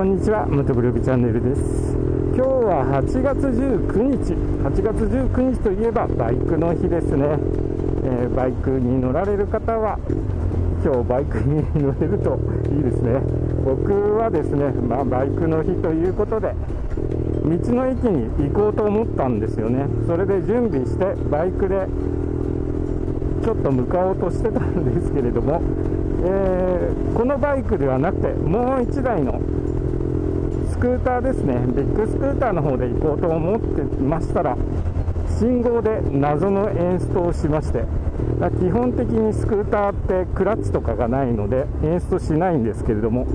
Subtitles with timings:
[0.00, 1.92] こんにちは、元ブログチャンネルです。
[2.32, 7.36] 今日は8月19日、8月19日といえばバイクの日ですね。
[8.08, 9.98] えー、バイクに乗られる方は、
[10.82, 12.40] 今日バイクに乗れると
[12.72, 13.20] いいですね。
[13.62, 16.54] 僕はですね、まあ、バイクの日ということで、
[17.44, 19.84] 道の駅に行こうと思ったんですよね。
[20.06, 21.86] それで準備して、バイクで
[23.44, 25.60] ちょっと向かおうとしてたんですけれども、
[26.24, 29.40] えー、このバイクではなくてもう1台の
[30.80, 31.54] クーターですね。
[31.76, 34.56] ビッグスクーターの方で行こうと思ってましたら
[35.38, 37.84] 信号で謎のエンストをしまして
[38.58, 43.26] 基本的にスクーターってクラッチとかがないのでエンストしないんですけれども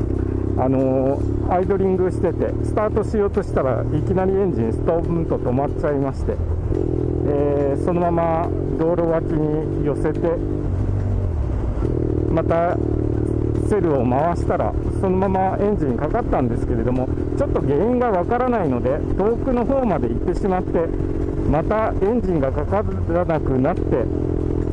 [0.57, 6.33] あのー、アイドリングしててスタートしようとしたらいきなりエンジンストーンと止まっちゃいまして、
[7.27, 10.19] えー、そのまま道路脇に寄せて
[12.31, 12.77] また
[13.67, 20.87] セルを回したらそのままエンジンかかったんですけれどもちょっと原因がわからないので遠くの方まで行ってしまって
[21.49, 23.81] またエンジンがかからなくなって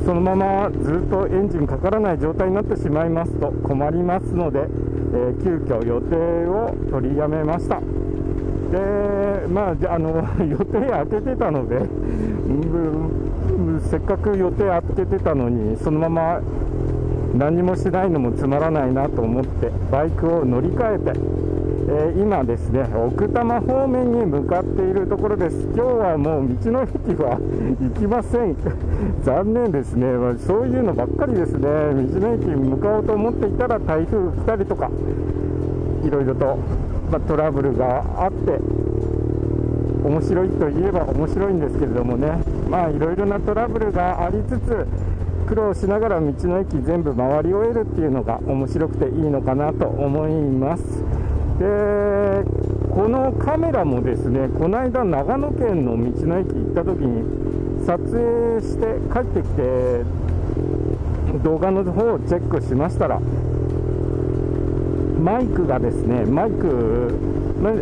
[0.05, 7.81] そのままずっとエンジンかからない状態になってしまいますと困りますので、えー、急遽予定を取りやめました。
[8.73, 11.83] でまああの 予定開けてたので、う
[13.77, 16.41] ん、せっかく予定開けてたのにそのまま
[17.35, 25.57] 何もしないのもつまらないなと思ってバイクを乗り換えて、えー、今ですね奥多摩方面に向かっているところです。
[25.75, 27.39] 今日はもう道の駅は
[27.81, 28.57] 行きません。
[29.25, 31.61] 残念ですね、まあ、そういうのばっかりですね。
[31.63, 34.91] 道の駅に向かおうと思っていたら台風来たりとか
[36.05, 36.59] いろいろと、
[37.11, 38.59] まあ、トラブルがあって
[40.05, 42.43] 面白いといえば面白いんですけれどもね。
[42.69, 44.87] まあいろいろなトラブルがありつつ
[45.47, 50.83] 苦労しながら道の駅全部回り終えるっていうのが面白くていいのかなと思います。
[51.59, 52.45] で
[52.91, 60.05] このカメラもですねこの間長野県の道の駅行った時に撮影して帰ってきて
[61.43, 63.21] 動画の方をチェックしましたら
[65.23, 67.15] マイクがですねマイク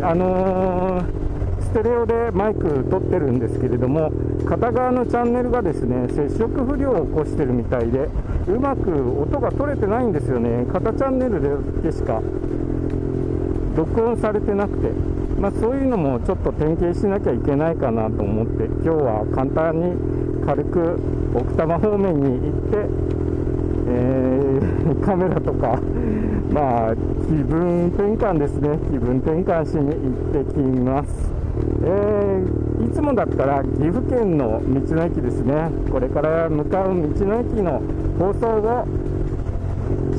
[0.03, 1.30] あのー
[1.71, 4.11] ステレオでマイク撮ってるんですけれども
[4.45, 8.09] 片側のチャンネルがですね接触不良を起こしてるみたいで
[8.47, 10.65] うまく音が取れてないんですよね。
[10.65, 12.21] 片チャンネルでしか
[13.77, 14.89] 録音されてなくて、
[15.39, 19.95] まあ、そういうのもちょっと点検しなきゃいけないかなと思って今日は簡単に
[20.45, 20.99] 軽く
[21.33, 23.20] 奥多摩方面に行って、
[23.91, 25.79] えー、カメラとか
[26.51, 26.95] まあ
[27.27, 28.79] 気分転換ですね。
[28.91, 31.31] 気分転換しに行ってきます。
[31.83, 35.69] えー、いつもだったら岐阜県の道の駅ですね。
[35.91, 37.81] これから向かう道の駅の
[38.19, 38.85] 放送を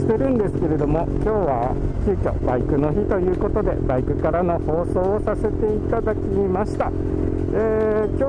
[0.03, 1.75] してるんですけれども今日は
[2.05, 6.91] 急遽バイクの日ということでバイクからの放送をさせていただきました、
[7.55, 8.25] えー、今日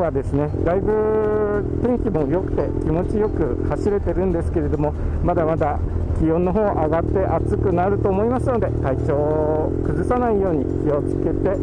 [0.00, 4.92] はですねだいぶ天気も良くて気持ちよく走れてるんですけれども
[5.24, 5.80] まだまだ
[6.20, 11.56] 気温の方上がって暑くなると思いますので体調を崩さないように気をつけて、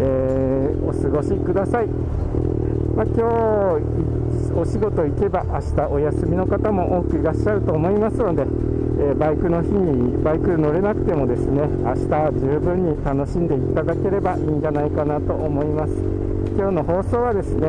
[0.00, 16.29] えー、お過ごしください、まあ、今日お仕事行けば明日お休みの方も多くいらっしゃると思いますので、えー、バイクの日にバイク乗れなくてもですね明日十分に楽しんでいただければいいんじゃないかなと思います。
[16.56, 17.68] 今日の放送はですね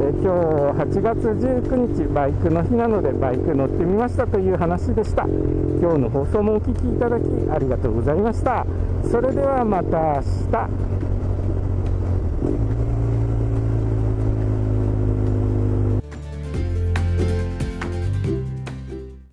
[0.00, 5.24] え今日8月19日バイクの日なのでバイク乗ってみましたという話でした。
[5.24, 8.64] 今日の放送もお聴きいただきありがとうございました。
[9.10, 10.22] それではまた明
[10.52, 10.97] 日。